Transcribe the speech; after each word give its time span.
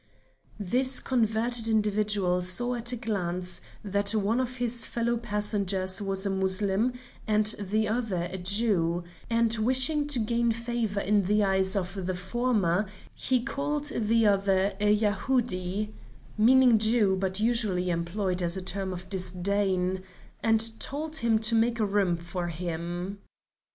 This 0.59 0.99
converted 0.99 1.67
individual 1.67 2.41
saw 2.41 2.73
at 2.73 2.91
a 2.91 2.95
glance 2.95 3.61
that 3.83 4.15
one 4.15 4.39
of 4.39 4.57
his 4.57 4.87
fellow 4.87 5.15
passengers 5.15 6.01
was 6.01 6.25
a 6.25 6.31
Moslem 6.31 6.93
and 7.27 7.45
the 7.59 7.87
other 7.87 8.23
a 8.31 8.39
Jew, 8.39 9.03
and 9.29 9.53
wishing 9.57 10.07
to 10.07 10.17
gain 10.17 10.51
favor 10.51 11.01
in 11.01 11.21
the 11.21 11.43
eyes 11.43 11.75
of 11.75 12.07
the 12.07 12.15
former, 12.15 12.87
he 13.13 13.43
called 13.43 13.91
the 13.95 14.25
other 14.25 14.73
a 14.79 14.91
'Yahoudi' 14.97 15.93
(meaning 16.35 16.79
Jew, 16.79 17.15
but 17.19 17.39
usually 17.39 17.91
employed 17.91 18.41
as 18.41 18.57
a 18.57 18.61
term 18.63 18.91
of 18.91 19.07
disdain) 19.07 20.01
and 20.41 20.79
told 20.79 21.17
him 21.17 21.37
to 21.45 21.53
make 21.53 21.77
room 21.79 22.17
for 22.17 22.47
him. 22.47 23.19